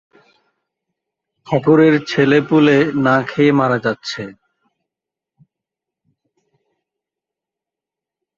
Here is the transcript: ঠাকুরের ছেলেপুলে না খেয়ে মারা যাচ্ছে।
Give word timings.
ঠাকুরের 1.47 1.93
ছেলেপুলে 2.05 2.77
না 3.05 3.15
খেয়ে 3.27 3.51
মারা 3.51 3.77
যাচ্ছে। 3.77 4.23